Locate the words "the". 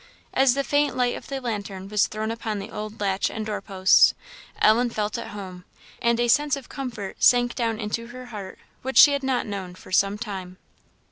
0.55-0.63, 1.27-1.39, 2.57-2.71